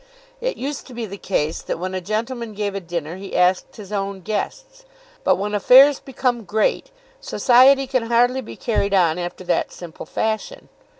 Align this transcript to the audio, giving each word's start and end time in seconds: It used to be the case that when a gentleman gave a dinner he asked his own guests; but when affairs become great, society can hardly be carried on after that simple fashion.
It 0.39 0.57
used 0.57 0.87
to 0.87 0.95
be 0.95 1.05
the 1.05 1.19
case 1.19 1.61
that 1.61 1.77
when 1.77 1.93
a 1.93 2.01
gentleman 2.01 2.55
gave 2.55 2.73
a 2.73 2.79
dinner 2.79 3.17
he 3.17 3.35
asked 3.37 3.75
his 3.75 3.91
own 3.91 4.21
guests; 4.21 4.83
but 5.23 5.35
when 5.35 5.53
affairs 5.53 5.99
become 5.99 6.43
great, 6.43 6.89
society 7.19 7.85
can 7.85 8.07
hardly 8.07 8.41
be 8.41 8.55
carried 8.55 8.95
on 8.95 9.19
after 9.19 9.43
that 9.43 9.71
simple 9.71 10.07
fashion. 10.07 10.69